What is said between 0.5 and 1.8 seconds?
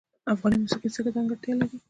موسیقی څه ځانګړتیا لري؟